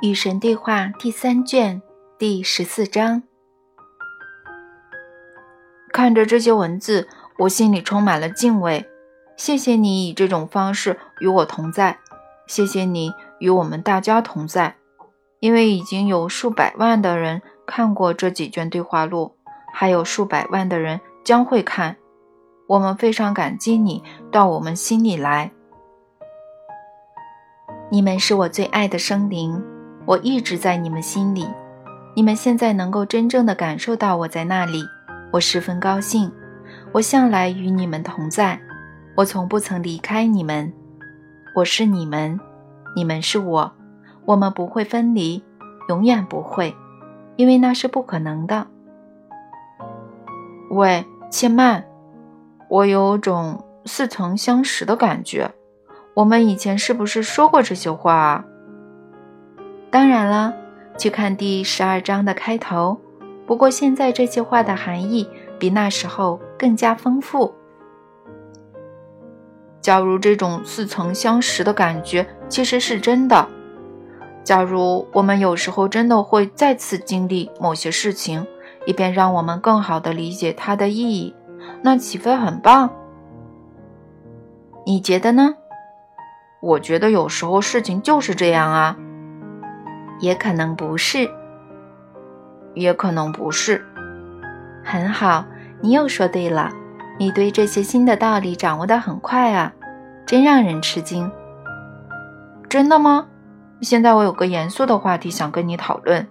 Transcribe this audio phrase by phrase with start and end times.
[0.00, 1.82] 与神对话第三卷
[2.16, 3.24] 第十四章。
[5.92, 8.88] 看着这些文字，我心里充满了敬畏。
[9.36, 11.98] 谢谢你以这种方式与我同在，
[12.46, 14.76] 谢谢你与我们大家同在。
[15.40, 19.34] 因为已经有数百万的人看过这几卷对话录，
[19.72, 21.96] 还有数百万的人将会看。
[22.68, 25.50] 我们非常感激你到我们心里来。
[27.90, 29.64] 你们是我最爱的生灵。
[30.08, 31.46] 我一直在你们心里，
[32.14, 34.82] 你们现在能够真正的感受到我在那里，
[35.30, 36.32] 我十分高兴。
[36.92, 38.58] 我向来与你们同在，
[39.14, 40.72] 我从不曾离开你们。
[41.54, 42.40] 我是你们，
[42.96, 43.70] 你们是我，
[44.24, 45.44] 我们不会分离，
[45.90, 46.74] 永远不会，
[47.36, 48.66] 因为那是不可能的。
[50.70, 51.84] 喂，且慢，
[52.70, 55.50] 我有种似曾相识的感觉，
[56.14, 58.44] 我们以前是不是说过这些话啊？
[59.90, 60.54] 当然了，
[60.98, 62.98] 去看第十二章的开头。
[63.46, 65.26] 不过现在这些话的含义
[65.58, 67.54] 比那时候更加丰富。
[69.80, 73.48] 假如这种似曾相识的感觉其实是真的，
[74.44, 78.46] 假如我们有时候真的会再次经历某些事情，
[78.84, 81.34] 以便让我们更好的理解它的意义，
[81.80, 82.90] 那岂非很棒？
[84.84, 85.54] 你觉得呢？
[86.60, 88.98] 我觉得有时候事情就是这样啊。
[90.20, 91.30] 也可能不是，
[92.74, 93.84] 也可能不是。
[94.84, 95.44] 很好，
[95.80, 96.70] 你又说对了。
[97.18, 99.72] 你对这些新的道理掌握得很快啊，
[100.24, 101.30] 真让人吃惊。
[102.68, 103.26] 真的吗？
[103.80, 106.26] 现在我有个严肃的话题想跟你讨论。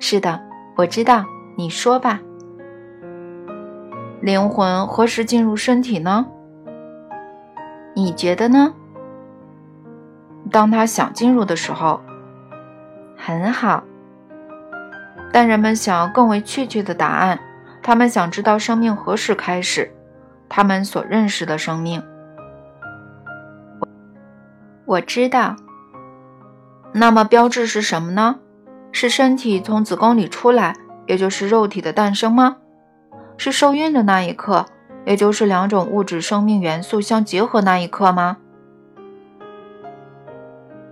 [0.00, 0.40] 是的，
[0.76, 1.24] 我知道。
[1.56, 2.20] 你说吧。
[4.20, 6.26] 灵魂何时进入身体呢？
[7.94, 8.74] 你觉得呢？
[10.50, 12.00] 当他想进入的时候。
[13.26, 13.82] 很好，
[15.32, 17.40] 但人们想要更为确切的答案。
[17.82, 19.90] 他们想知道生命何时开始，
[20.46, 22.02] 他们所认识的生命。
[24.84, 25.56] 我知道。
[26.92, 28.40] 那么标志是什么呢？
[28.92, 30.76] 是身体从子宫里出来，
[31.06, 32.58] 也就是肉体的诞生吗？
[33.38, 34.66] 是受孕的那一刻，
[35.06, 38.36] 也就是两种物质生命元素相结合那一刻吗？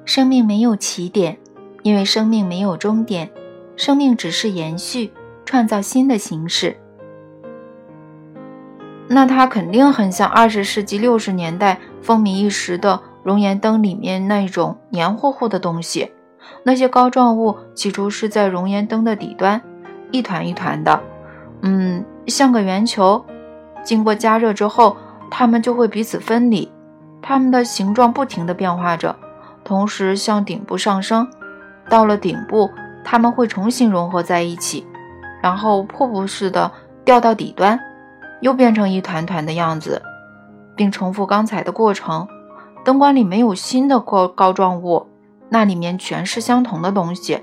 [0.07, 1.39] 生命没有起点。
[1.83, 3.31] 因为生命没有终点，
[3.77, 5.13] 生命只是延续，
[5.45, 6.77] 创造新的形式。
[9.09, 16.13] 那它肯定很像二十世纪六十年代风靡一时的熔岩灯里面那种黏糊糊的东西。
[16.65, 19.61] 那些膏状物起初是在熔岩灯的底端，
[20.11, 21.01] 一团一团的，
[21.63, 23.25] 嗯，像个圆球。
[23.85, 24.97] 经过加热之后，
[25.31, 26.71] 它们就会彼此分离，
[27.21, 29.15] 它们的形状不停地变化着，
[29.65, 31.29] 同时向顶部上升。
[31.89, 32.71] 到了顶部，
[33.05, 34.87] 它们会重新融合在一起，
[35.43, 36.71] 然后瀑布似的
[37.05, 37.79] 掉到底端，
[38.41, 40.01] 又变成一团团的样子，
[40.77, 42.27] 并重复刚才的过程。
[42.85, 45.07] 灯管里没有新的膏膏状物，
[45.49, 47.41] 那里面全是相同的东西，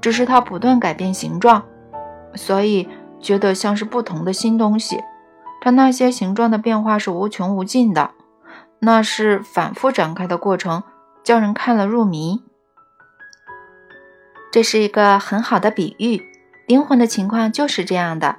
[0.00, 1.62] 只是它不断改变形状，
[2.34, 2.88] 所以
[3.20, 5.00] 觉得像是不同的新东西。
[5.60, 8.10] 它那些形状的变化是无穷无尽的，
[8.78, 10.84] 那是反复展开的过程，
[11.24, 12.42] 叫人看了入迷。
[14.56, 16.18] 这是一个很好的比喻，
[16.66, 18.36] 灵魂的情况就是这样的。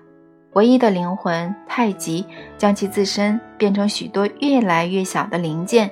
[0.53, 2.25] 唯一的灵魂太极
[2.57, 5.91] 将其自身变成许多越来越小的零件，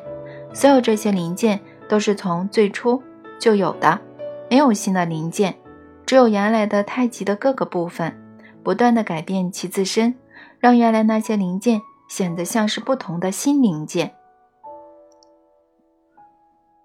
[0.51, 2.99] 所有这些零件都是从最初
[3.37, 4.01] 就有的，
[4.49, 5.53] 没有新的零件，
[6.07, 8.11] 只有原来的太极的各个部分
[8.63, 10.15] 不断的改变其自身，
[10.57, 14.15] 让原来那些零件显得像是不同的新零件。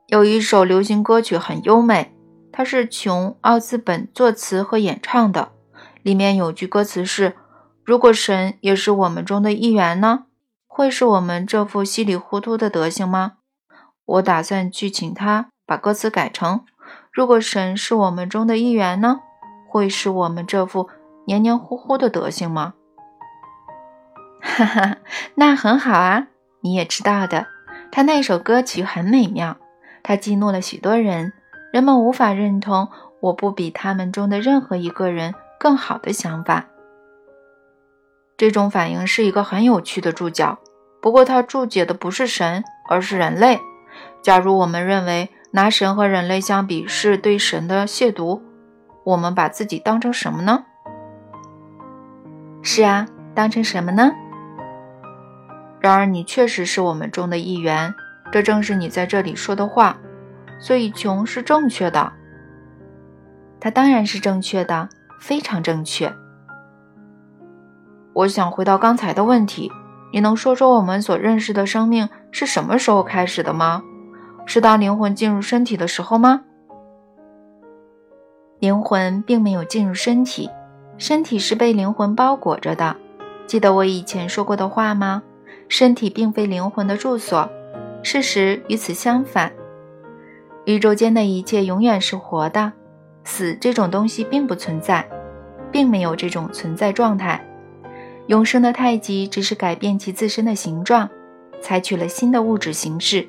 [0.09, 2.13] 有一首流行歌曲很优美。
[2.53, 5.53] 它是琼·奥兹本作词和演唱的，
[6.03, 7.37] 里面有句歌词是
[7.85, 10.25] ：“如果神也是我们中的一员呢，
[10.67, 13.35] 会是我们这副稀里糊涂的德行吗？”
[14.05, 16.65] 我打算去请他把歌词改成
[17.13, 19.21] ：“如果神是我们中的一员呢，
[19.69, 20.91] 会是我们这副
[21.27, 22.75] 黏黏糊糊的德行吗？”
[24.43, 24.97] 哈哈，
[25.37, 26.27] 那很好啊，
[26.63, 27.47] 你也知道的，
[27.93, 29.57] 他那首歌曲很美妙，
[30.03, 31.33] 他激怒了许多人。
[31.73, 32.89] 人们无法认同
[33.21, 36.67] 我不比他们中的任何一个人更好的想法。
[38.37, 40.59] 这种反应是一个很有趣的注脚，
[41.01, 43.61] 不过它注解的不是神，而是人类。
[44.23, 48.41] 假如我们认为拿神和人类相比是对神的亵渎，
[49.05, 50.65] 我们把自己当成什么呢？
[52.63, 54.13] 是啊，当成什么呢？
[55.79, 57.95] 然而你确实是我们中的一员，
[58.33, 59.97] 这正是你在这里说的话。
[60.61, 62.13] 所以，穷是正确的，
[63.59, 66.13] 它当然是正确的，非常正确。
[68.13, 69.73] 我想回到刚才的问题，
[70.13, 73.83] 你能说说我们所认识的生命是什么时候开始的吗？
[74.47, 76.43] 是当灵魂进入身体的时候吗？
[78.59, 80.51] 灵魂并没有进入身体，
[80.99, 82.95] 身体是被灵魂包裹着的。
[83.47, 85.23] 记得我以前说过的话吗？
[85.69, 87.49] 身体并非灵魂的住所。
[88.03, 89.53] 事实与此相反，
[90.67, 92.73] 宇宙间的一切永远是活的，
[93.25, 95.09] 死这种东西并不存在，
[95.73, 97.45] 并没有这种存在状态。
[98.27, 101.09] 永生的太极只是改变其自身的形状，
[101.61, 103.27] 采取了新的物质形式，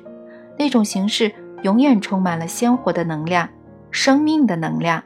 [0.58, 1.32] 那种形式
[1.62, 3.48] 永远充满了鲜活的能量，
[3.90, 5.02] 生命的能量。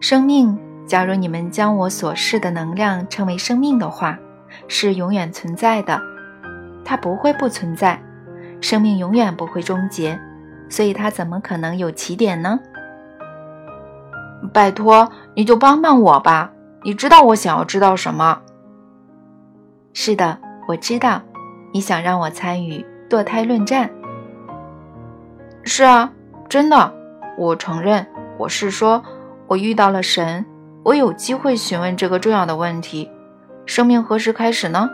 [0.00, 4.18] 生命，假如你们将我所示的能量称为生命的话，
[4.66, 6.00] 是永远存在的。
[6.82, 8.00] 它不会不存在，
[8.60, 10.18] 生命永远不会终结，
[10.68, 12.60] 所以它怎么可能有起点呢？
[14.52, 16.50] 拜托，你就帮帮我吧！
[16.82, 18.40] 你知道我想要知道什么？
[19.92, 21.20] 是的，我知道，
[21.72, 23.90] 你想让我参与堕胎论战。
[25.64, 26.10] 是啊，
[26.48, 26.92] 真的，
[27.36, 28.06] 我承认，
[28.38, 29.02] 我是说，
[29.46, 30.44] 我遇到了神，
[30.82, 33.10] 我有机会询问这个重要的问题：
[33.66, 34.88] 生命何时开始呢？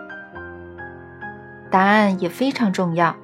[1.70, 3.14] 答案也非常重要，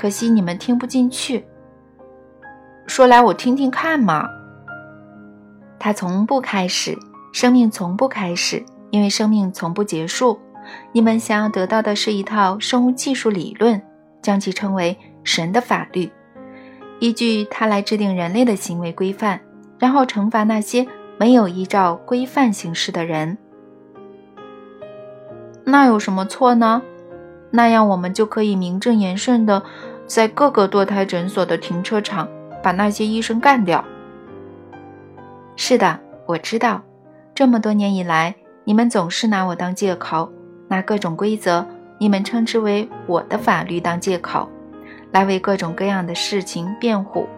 [0.00, 1.44] 可惜你们听不进去。
[2.86, 4.26] 说来我听听看嘛。
[5.78, 6.96] 它从不开始，
[7.34, 10.40] 生命从不开始，因为生命从不结束。
[10.92, 13.82] 你们想要得到的是一套生物技术理论，
[14.22, 16.10] 将其称为神的法律，
[16.98, 19.38] 依据它来制定人类的行为规范，
[19.78, 20.86] 然后惩罚那些
[21.18, 23.36] 没有依照规范行事的人。
[25.62, 26.80] 那有什么错呢？
[27.52, 29.64] 那样，我们就可以名正言顺的
[30.10, 32.28] 在各个堕胎诊所的停车场
[32.60, 33.84] 把那些医生干掉。
[35.54, 36.82] 是的，我知道，
[37.32, 38.34] 这么多年以来，
[38.64, 40.28] 你们总是拿我当借口，
[40.66, 41.64] 拿各种规则，
[41.96, 44.48] 你们称之为我的法律当借口，
[45.12, 47.28] 来为各种各样的事情辩护。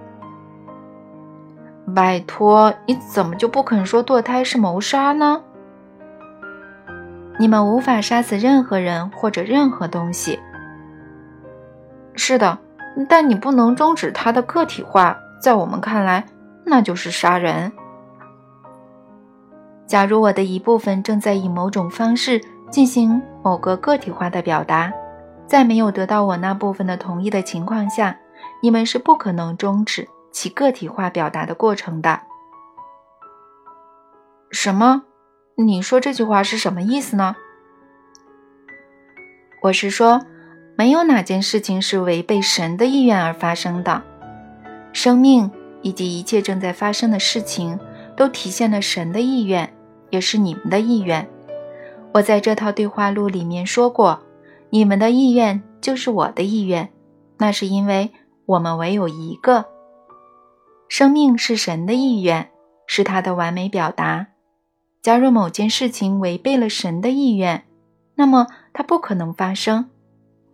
[1.95, 5.43] 拜托，你怎么就不肯说堕胎是谋杀呢？
[7.39, 10.39] 你们无法杀死任何人或者任何东西。
[12.15, 12.59] 是的，
[13.09, 15.19] 但你不能终止它的个体化。
[15.41, 16.25] 在我们看来，
[16.65, 17.73] 那就是杀人。
[19.87, 24.93] 假如我的一部分正在以某种方式进行某个个体化的表达，
[25.47, 28.17] 在没有得到我那部分的同意的情况下，
[28.63, 32.21] 你们是不可能终止其个体化表达的过程的。
[34.51, 35.03] 什么？
[35.57, 37.37] 你说这句话是什么意思呢？
[39.63, 40.23] 我是说，
[40.83, 44.03] 没有哪件事情是违背神的意愿而发生的。
[44.93, 45.49] 生命
[45.81, 47.79] 以及一切正在发生的事情，
[48.17, 49.73] 都体现了神的意愿，
[50.11, 51.29] 也是你们的意愿。
[52.13, 54.25] 我在这套对话录里面说过，
[54.71, 56.91] 你们的意愿就是我的意愿，
[57.39, 58.11] 那是因为
[58.47, 59.67] 我们唯有一个。
[60.89, 62.51] 生命是神的意愿，
[62.89, 64.27] 是他的完美表达。
[65.01, 67.63] 假如某件事情违背了神的意愿，
[68.17, 69.89] 那么它不可能发生。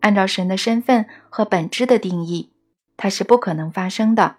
[0.01, 2.53] 按照神的身份和本质的定义，
[2.97, 4.37] 它是不可能发生的。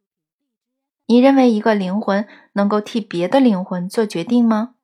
[1.07, 4.75] 你认为一个灵魂能够替别的灵魂做决定吗？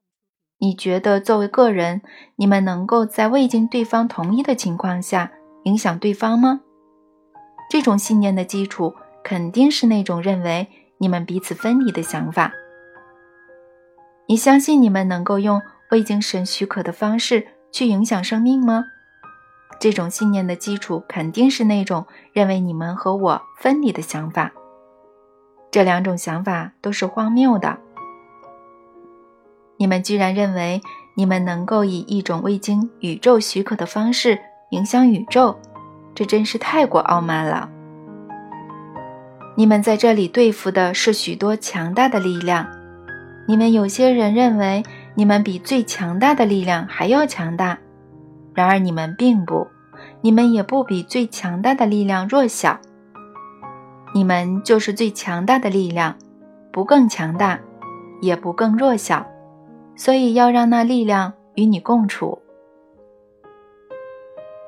[0.58, 2.02] 你觉得作为个人，
[2.38, 5.32] 你们能够在未经对方同意的情况下
[5.66, 6.62] 影响对方吗？
[7.70, 10.68] 这种信念的基础肯定是那种认为
[10.98, 12.54] 你们彼此分离的想法。
[14.28, 18.86] 你相信你们能够用未经神许可的方式去影响生命吗？
[19.80, 24.52] 这种信念的基础肯定是那种认为你们和我分离的想法。
[25.72, 27.78] 这两种想法都是荒谬的。
[29.78, 30.82] 你们居然认为
[31.16, 34.40] 你们能够以一种未经宇宙许可的方式
[34.72, 35.58] 影响宇宙，
[36.14, 37.70] 这真是太过傲慢了。
[39.58, 42.66] 你们在这里对付的是许多强大的力量。
[43.48, 44.82] 你们有些人认为
[45.14, 47.78] 你们比最强大的力量还要强大，
[48.56, 49.68] 然而你们并不，
[50.22, 52.80] 你们也不比最强大的力量弱小。
[54.14, 56.16] 你们就是最强大的力量，
[56.72, 57.60] 不更强大，
[58.22, 59.28] 也不更弱小，
[59.96, 62.42] 所以要让那力量与你共处。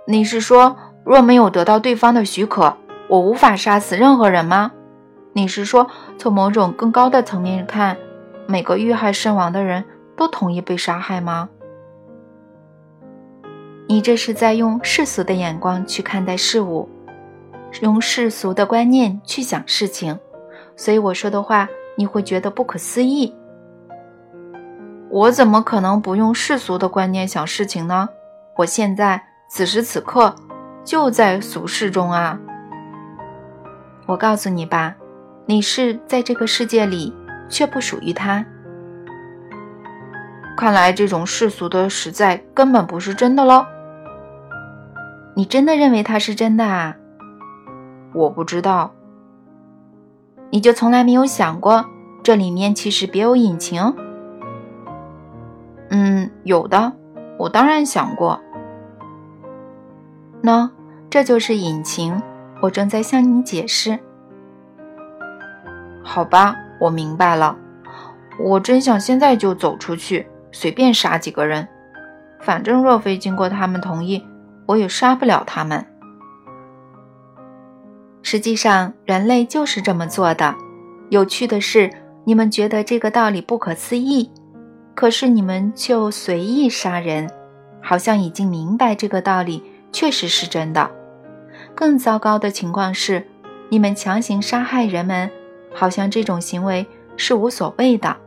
[0.06, 0.76] 你是说，
[1.06, 2.76] 若没有得到对方的许可，
[3.08, 4.74] 我无法杀死任何人吗？
[5.32, 7.96] 你是说，从某种更高的层面看？
[8.48, 11.50] 每个遇害身亡的人都同意被杀害吗？
[13.90, 16.90] 你这是在用世俗的眼光去看待事物，
[17.82, 20.20] 用世俗的观念去想事情，
[20.76, 23.34] 所以我说的话你会觉得不可思议。
[25.10, 28.10] 我怎么可能不用世俗的观念想事情呢？
[28.58, 30.36] 我现在此时此刻
[30.84, 32.38] 就在俗世中啊！
[34.06, 34.94] 我告诉你吧，
[35.46, 37.16] 你是在这个世界里，
[37.48, 38.46] 却不属于他。
[40.58, 43.66] 看来这种世俗的实在根本不是真的喽。
[45.38, 46.96] 你真的认为它是真的啊？
[48.12, 48.92] 我不知道。
[50.50, 51.86] 你就从来没有想过，
[52.24, 53.94] 这里面其实别有隐情？
[55.92, 56.92] 嗯，有的，
[57.38, 58.42] 我当然想过。
[60.42, 60.72] 喏，
[61.08, 62.20] 这就是隐情，
[62.64, 64.00] 我正在向你解释。
[66.04, 67.56] 好吧，我明白了。
[68.40, 71.68] 我真想现在就走出去，随便杀几个人，
[72.40, 74.26] 反正若非经过他们同意，
[74.68, 75.84] 我也杀不了他们。
[78.22, 80.54] 实际上，人类就是这么做的。
[81.10, 81.90] 有趣的是，
[82.26, 84.30] 你们觉得这个道理不可思议。
[84.94, 87.30] 可是你们就随意杀人，
[87.82, 90.92] 好像已经明白这个道理确实是真的。
[91.74, 93.26] 更糟糕的情况是，
[93.70, 95.30] 你们强行杀害人们，
[95.74, 98.18] 好像这种行为是无所谓的。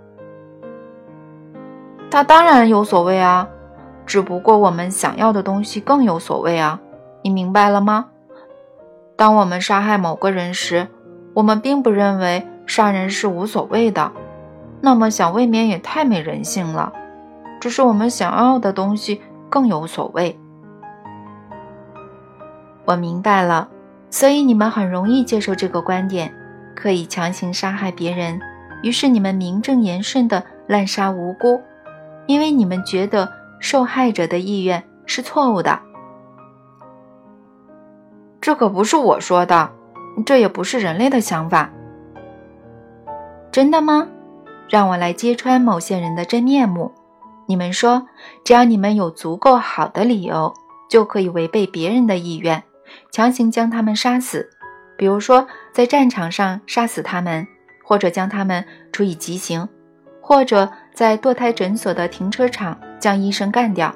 [2.11, 3.49] 他当然有所谓啊，
[4.11, 6.81] 只不过我们想要的东西更有所谓啊，
[7.23, 8.07] 你明白了吗？
[9.14, 10.88] 当我们杀害某个人时，
[11.33, 14.11] 我们并不认为杀人是无所谓的。
[14.81, 16.93] 那么想未免也太没人性了，
[17.61, 20.37] 只是我们想要的东西更有所谓。
[22.87, 23.69] 我明白了，
[24.11, 26.35] 所以你们很容易接受这个观点，
[26.75, 28.40] 可以强行杀害别人，
[28.83, 31.61] 于是你们名正言顺的滥杀无辜，
[32.26, 35.79] 因为你们觉得受害者的意愿是错误的。
[38.40, 39.71] 这可不是我说的，
[40.26, 41.71] 这也不是人类的想法。
[43.52, 44.09] 真的吗？
[44.69, 46.93] 让我来揭穿某些人的真面目。
[47.47, 48.07] 你们说，
[48.45, 50.55] 只要你们有足够好的理由，
[50.88, 52.62] 就可以违背别人的意愿，
[53.11, 54.49] 强行将他们杀死。
[54.97, 57.47] 比如说，在战场上杀死他们，
[57.85, 59.69] 或者将他们处以极刑，
[60.21, 63.94] 或者在堕胎诊所的停车场将医生干掉。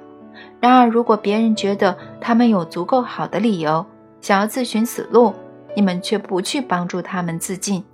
[0.61, 3.85] 然而，如果别人觉得他们有足够好的理由，
[4.21, 5.33] 想要自寻死路，
[5.77, 7.85] 你们却不去帮助他们自尽，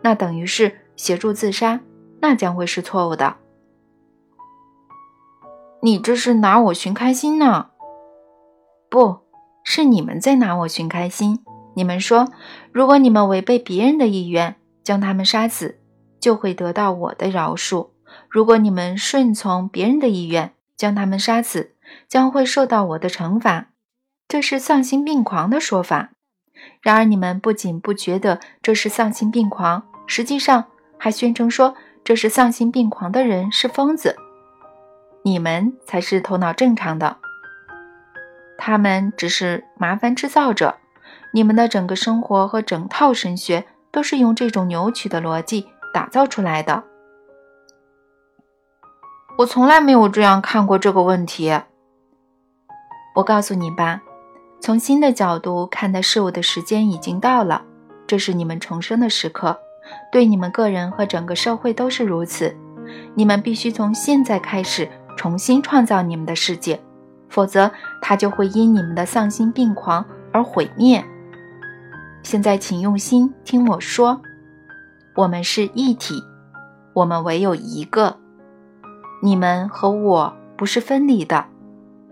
[0.00, 1.80] 那等于是协助自杀。
[2.22, 3.36] 那将会是错误的。
[5.80, 7.68] 你这是拿我寻开心呢？
[8.90, 9.20] 不
[9.64, 11.42] 是你们在拿我寻开心。
[11.74, 12.28] 你们说，
[12.72, 15.78] 如果你们违背别人的意愿将他们杀死，
[16.20, 17.89] 就会得到我的饶恕；
[18.28, 21.72] 如果你们顺从别人的意愿将他们杀死，
[22.08, 23.68] 将会受到我的惩罚。
[24.28, 26.10] 这是丧心病狂的说法。
[26.80, 30.66] 然而，你们不仅不觉得这是丧心病狂，实际上
[30.98, 31.76] 还宣称说。
[32.02, 34.16] 这是丧心病狂的人是疯子，
[35.22, 37.18] 你们才是头脑正常的。
[38.56, 40.78] 他们只是麻烦制造者。
[41.34, 46.84] 你们的整个生活和整套神学都是用这种扭曲的逻辑打造出来的。
[49.40, 51.50] 我从来没有这样看过这个问题。
[53.14, 54.02] 我告诉你吧，
[54.60, 57.62] 从新的角度看待事物的时间已经到了，
[58.06, 59.58] 这是你们重生的时刻。
[60.12, 62.54] 对你们个人和整个社会都是如此。
[63.14, 66.78] 你们必须从现在开始重新创造你们的世界，
[67.30, 67.70] 否则
[68.02, 71.02] 它就会因你们的丧心病狂而毁灭。
[72.22, 74.20] 现在，请用心听我说：
[75.16, 76.22] 我们是一体，
[76.92, 78.18] 我们唯有一个。
[79.22, 81.44] 你们和我不是分离的，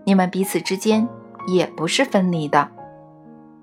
[0.03, 1.07] 你们彼此之间
[1.47, 2.69] 也不是分离的。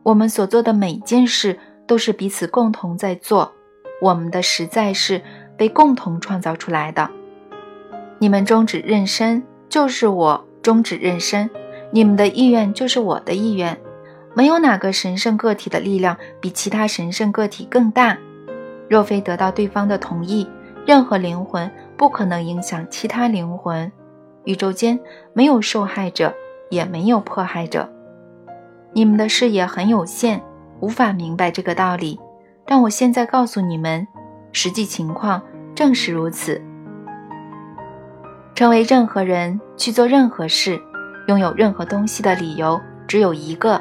[0.03, 3.53] 我们所做的每件事都是彼此共同在做。
[4.03, 5.23] 我们的实在是
[5.57, 7.09] 被共同创造出来的。
[8.19, 11.49] 你们终止妊娠，就是我终止妊娠；
[11.91, 13.79] 你们的意愿就是我的意愿。
[14.35, 18.19] 没有哪个神圣个体的力量比其他神圣个体更大。
[18.89, 20.47] 若非得到对方的同意，
[20.87, 23.91] 任何灵魂不可能影响其他灵魂。
[24.45, 24.99] 宇宙间
[25.33, 26.33] 没有受害者，
[26.71, 27.89] 也没有迫害者。
[28.93, 30.41] 你们的视野很有限，
[30.81, 32.19] 无法明白这个道理。
[32.65, 34.07] 但我现在告诉你们，
[34.53, 35.43] 实际情况
[35.75, 36.61] 正是如此。
[38.55, 40.81] 成为任何人，去做任何事，
[41.27, 43.81] 拥有任何东西的理由只有一个，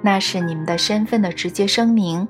[0.00, 2.26] 那是你们的身份的直接声明。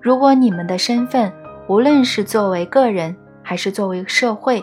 [0.00, 1.30] 如果你们的身份，
[1.68, 3.14] 无论是作为个人
[3.46, 4.60] 还是作为社会，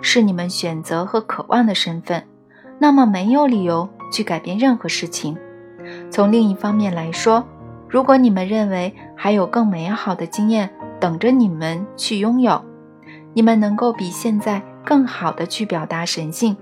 [0.00, 2.20] 是你们选择和渴望的身份，
[2.80, 5.38] 那么没有理由去改变任何事情。
[6.10, 7.46] 从另一方面来说，
[7.88, 12.60] 如果你们认为还有更美好的经验等着你们去拥有，
[13.34, 16.56] 你们能够比现在更好的去表达神性，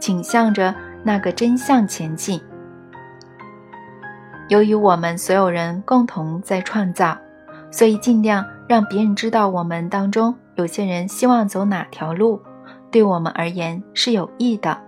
[0.00, 2.40] 倾向着那个真相前进。
[4.48, 7.16] 由于我们所有人共同在创造，
[7.70, 12.40] 所以尽量让别人知道我们当中有些人希望走哪条路，
[12.90, 14.78] 对我们而言是有益的。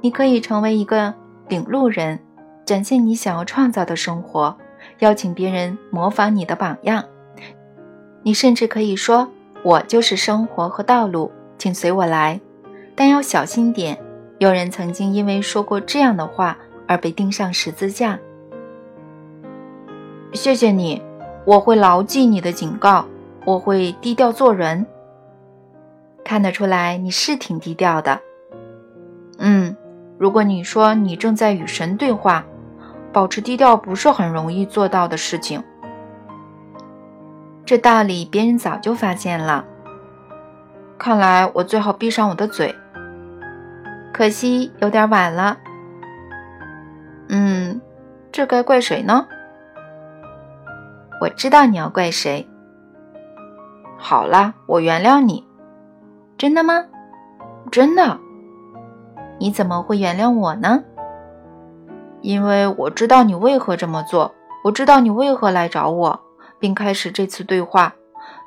[0.00, 1.14] 你可以成为一个
[1.48, 2.18] 领路人，
[2.64, 4.56] 展现你想要创造的生活，
[4.98, 7.04] 邀请别人模仿你的榜样。
[8.22, 9.28] 你甚至可以说
[9.62, 12.40] ：“我就是生活和道路，请随我来。”
[12.94, 13.96] 但要小心点，
[14.38, 18.18] 有人曾经因为说过这样的话而被钉上十字架。
[20.32, 21.00] 谢谢你，
[21.46, 23.06] 我会牢记你的警告，
[23.44, 24.84] 我会低调做人。
[26.28, 28.20] 看得出来你是挺低调的。
[29.38, 29.74] 嗯，
[30.18, 32.44] 如果你说你正在与神对话，
[33.14, 35.64] 保持低调不是很容易做到的事情。
[37.64, 39.64] 这道理别人早就发现了。
[40.98, 42.74] 看来我最好闭上我的嘴。
[44.12, 45.56] 可惜有点晚了。
[47.30, 47.80] 嗯，
[48.30, 49.26] 这该怪谁呢？
[51.22, 52.46] 我知道你要怪谁。
[53.96, 55.47] 好啦，我原谅你。
[56.38, 56.84] 真的吗？
[57.72, 58.16] 真的。
[59.40, 60.84] 你怎么会原谅我呢？
[62.22, 66.20] 因为我知道你为何这么做，我知道你为何来找我，
[66.60, 67.94] 并开始这次对话。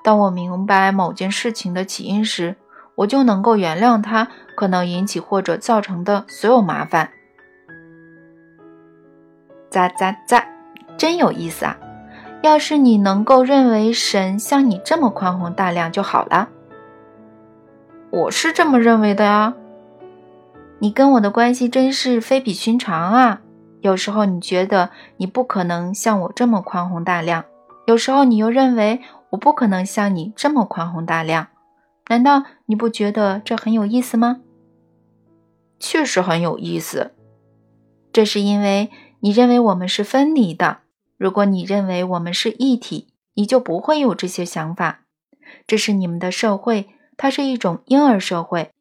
[0.03, 2.55] 当我明白某件事情的起因时，
[2.95, 7.09] 我就能够原谅它可能引起或者造成的所有麻烦。
[9.69, 10.45] 咋咋咋，
[10.97, 11.77] 真有意思啊！
[12.41, 16.49] 要是你能够认为神像你这么宽宏大量就好了。
[18.11, 19.55] 我是这么认为的呀。
[20.79, 23.41] 你跟我的关系真是非比寻常啊！
[23.79, 27.45] 有时候你觉得你不可能像我这么宽宏大量，
[27.87, 28.99] 有时候你又认为
[29.29, 31.47] 我不可能像你这么宽宏大量。
[32.09, 34.41] 难道你不觉得这很有意思吗？
[35.79, 37.13] 确实很有意思。
[38.11, 38.89] 这是因为
[39.21, 40.79] 你认为我们是分离的。
[41.17, 45.05] 如果你认为我们是一体，你就不会有这些想法。
[45.65, 46.89] 这是你们的社会，
[47.21, 48.71] 它是一种婴儿社会，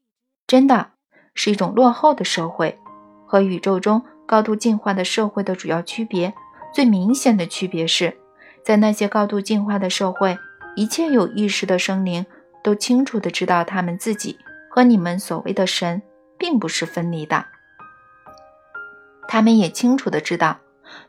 [0.47, 0.93] 真的
[1.35, 2.79] 是一种落后的社会。
[3.27, 6.33] 和宇宙中高度进化的社会的主要区别，
[6.73, 8.17] 最明显的区别是，
[8.65, 10.39] 在那些高度进化的社会，
[10.75, 12.25] 一切有意识的生灵
[12.65, 14.39] 都清楚的知道他们自己
[14.71, 16.01] 和你们所谓的神
[16.39, 17.45] 并不是分离的。
[19.29, 20.57] 他们也清楚的知道。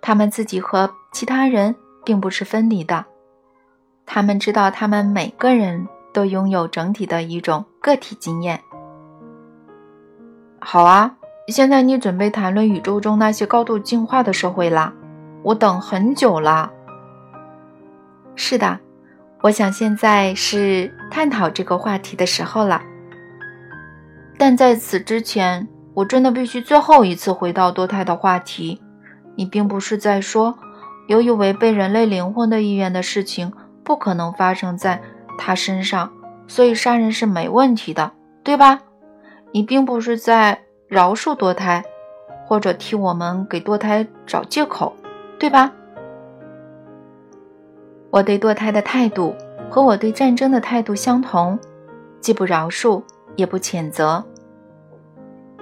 [0.01, 3.05] 他们自己和其他人并不是分离的，
[4.05, 8.61] 他们知道他们每个人都拥有整体的一种个体经验。
[10.59, 11.15] 好啊，
[11.47, 14.93] 现在你准备谈论宇宙中那些高度进化的社会啦？
[15.43, 16.71] 我等很久了。
[18.35, 18.79] 是的，
[19.41, 22.81] 我想现在是探讨这个话题的时候了。
[24.37, 28.81] 但在此之前，我真的必须最后一次回到堕胎的话题。
[29.35, 30.57] 你并不是在说，
[31.07, 33.51] 由于违背人类灵魂的意愿的事情
[33.83, 35.01] 不可能发生在
[35.37, 36.11] 他身上，
[36.47, 38.11] 所以杀人是没问题的，
[38.43, 38.81] 对吧？
[39.51, 41.83] 你并不是在饶恕堕胎，
[42.45, 44.95] 或者替我们给堕胎找借口，
[45.39, 45.71] 对吧？
[48.09, 49.33] 我对堕胎的态度
[49.69, 51.57] 和我对战争的态度相同，
[52.19, 53.01] 既不饶恕，
[53.35, 54.23] 也不谴责。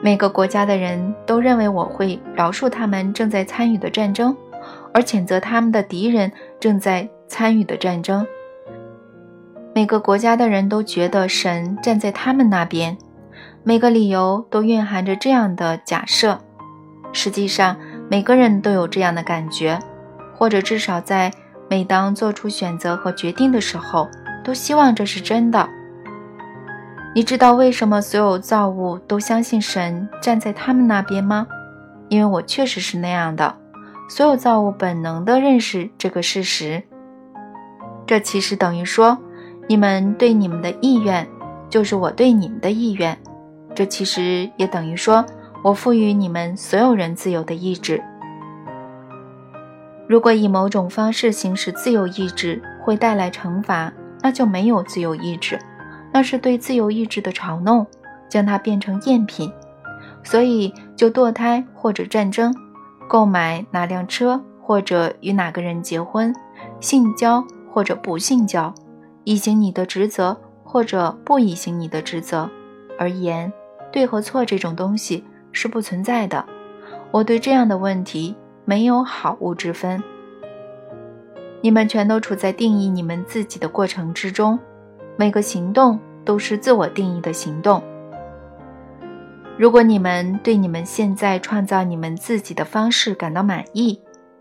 [0.01, 4.36] 每个国家的人都认为我会饶恕他们正在参与的战争，
[4.93, 8.25] 而谴责他们的敌人正在参与的战争。
[9.80, 12.98] 每个国家的人都觉得神站在他们那边，
[13.63, 16.38] 每个理由都蕴含着这样的假设。
[17.13, 17.78] 实际上，
[18.10, 19.80] 每个人都有这样的感觉，
[20.36, 21.32] 或者至少在
[21.70, 24.10] 每当做出选择和决定的时候，
[24.44, 25.65] 都希望这是真的。
[27.15, 31.48] 你知道为什么所有造物都相信神站在他们那边吗？
[32.10, 33.56] 因为我确实是那样的。
[34.10, 36.84] 所有造物本能地认识这个事实。
[38.06, 39.18] 这其实等于说，
[39.69, 41.27] 你们对你们的意愿，
[41.69, 43.15] 就是我对你们的意愿。
[43.75, 45.23] 这其实也等于说，
[45.63, 48.03] 我赋予你们所有人自由的意志。
[50.08, 55.60] 如果以某种方式行使自由意志会带来惩罚，那就没有自由意志。
[56.12, 57.86] 那是对自由意志的嘲弄，
[58.27, 59.53] 将它变成赝品。
[60.23, 62.51] 所以，就堕胎或者战争，
[63.08, 66.34] 购买哪辆车或者与哪个人结婚，
[66.79, 68.73] 性交或者不性交，
[69.25, 72.49] 履行你的职责或者不履行你的职责
[72.97, 73.51] 而言，
[73.91, 76.45] 对和错这种东西是不存在的。
[77.12, 80.01] 我对这样的问题没有好恶之分。
[81.62, 84.58] 你们全都处在定义你们自己的过程之中。
[85.17, 87.84] 每个行动都是自我定义的行动。
[89.58, 93.99] 如果你们对你们现在创造你们自己的方式感到满意，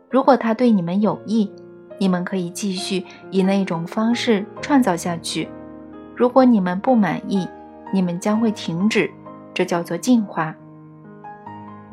[0.08, 1.50] 如果它对你们有益，
[1.98, 5.48] 你们可以继续以那种方式创造下去。
[6.16, 7.46] 如果你们不满意，
[7.92, 9.10] 你们将会停止。
[9.54, 10.54] 这叫做进化。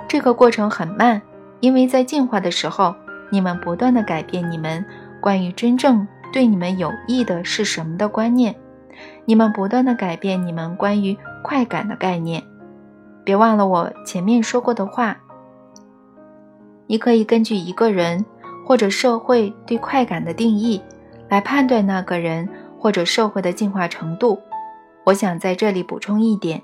[0.07, 1.19] 这个过程很慢，
[1.61, 2.93] 因为在进化的时候，
[3.31, 4.85] 你们不断的改变你们
[5.19, 8.55] 关于真正对你们有益的是什么的观念，
[9.25, 12.43] 你们不断的改变你们关于快感的概念。
[13.23, 15.17] 别忘了我前面说过的话。
[16.85, 18.23] 你可以根据一个人
[18.65, 20.81] 或者社会对快感的定义，
[21.29, 22.49] 来判断那个人
[22.79, 24.41] 或者社会的进化程度。
[25.05, 26.63] 我想在这里补充一点，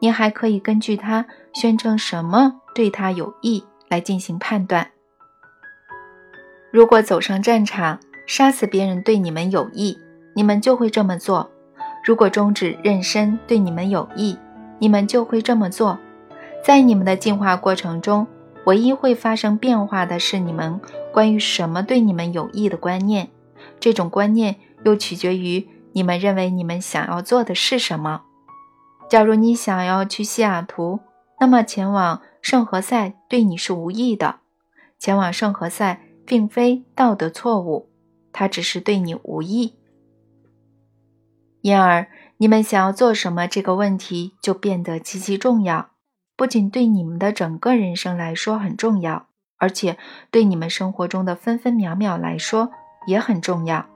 [0.00, 4.88] 你还可以根据他宣称什么对他有益来进行判断。
[6.72, 9.96] 如果走上战场，杀死别人对你们有益，
[10.34, 11.48] 你们就会这么做；
[12.04, 14.36] 如果终止妊娠对你们有益，
[14.80, 15.96] 你们就会这么做，
[16.64, 18.26] 在你们的进化过程中，
[18.66, 20.80] 唯一会发生变化的是你们
[21.12, 23.30] 关于什么对你们有益的观念。
[23.80, 28.22] 这种观念又取决于你们认为你们想要做的是什么。
[29.08, 31.00] 假如你想要去西雅图，
[31.40, 34.36] 那么前往圣何塞对你是无益的。
[34.98, 37.90] 前往圣何塞并非道德错误，
[38.32, 39.74] 它只是对你无益。
[41.62, 42.08] 因而。
[42.38, 43.46] 你们想要做什么？
[43.46, 45.88] 这个问题就变得极其重要，
[46.36, 49.96] 不仅对你们的整个人生来说很重要，而且
[50.30, 52.70] 对你们生活中的分分秒秒来说
[53.06, 53.86] 也很重要，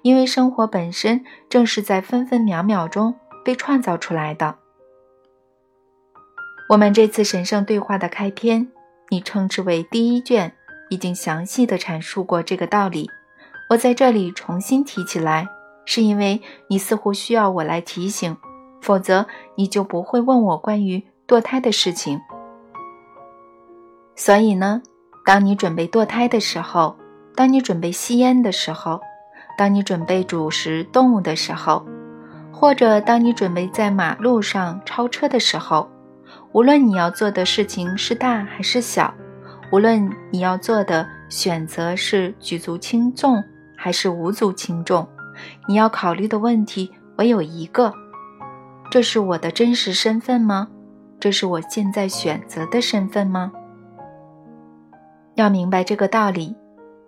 [0.00, 4.56] 因为生活本身正是在分分秒秒中被创造出来的。
[6.70, 8.68] 我们这次神圣对话的开篇，
[9.10, 10.54] 你称之为第一卷，
[10.88, 13.10] 已经详细的阐述过这个道理，
[13.68, 15.46] 我在这里重新提起来。
[15.84, 18.36] 是因为你似乎需要我来提醒，
[18.80, 19.26] 否则
[19.56, 22.20] 你就不会问我关于堕胎的事情。
[24.14, 24.82] 所以呢，
[25.24, 26.96] 当你准备堕胎的时候，
[27.34, 29.00] 当你准备吸烟的时候，
[29.56, 31.84] 当你准备主食动物的时候，
[32.52, 35.90] 或者当你准备在马路上超车的时候，
[36.52, 39.12] 无论你要做的事情是大还是小，
[39.72, 43.42] 无论你要做的选择是举足轻重
[43.76, 45.08] 还是无足轻重。
[45.66, 47.92] 你要考虑的问题唯有一个：
[48.90, 50.68] 这是我的真实身份吗？
[51.22, 53.52] 这是我现在选择的身份吗？
[55.36, 56.52] 要明白这个道理，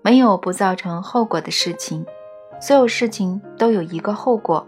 [0.02, 2.06] 没有不造成后果的事情，
[2.60, 4.64] 所有事情都有一个后果，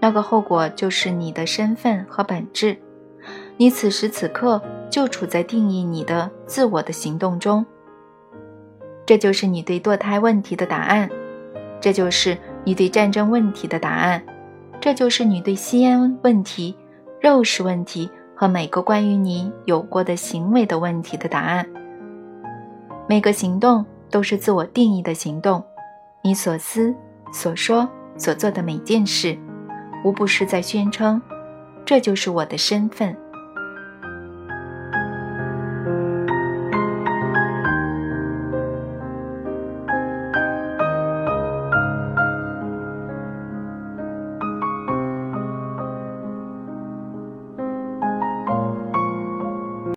[0.00, 2.74] 那个后果就是你的身份和本质。
[3.58, 7.66] 你此时此刻就处在定义你的自我的行动中。
[9.04, 11.10] 这就是你对堕胎问题的答案，
[11.82, 12.38] 这就是。
[12.64, 14.24] 你对战争问题的答案，
[14.80, 16.74] 这就是你对吸烟问题、
[17.20, 21.66] 肉食问题和每个关于你有过的行为的问题的答案。
[23.08, 25.64] 每个行动都是自我定义的行动，
[26.22, 26.94] 你所思、
[27.32, 29.38] 所说、所做的每件事，
[30.04, 31.20] 无不是在宣称：
[31.84, 33.16] 这就是我的身份。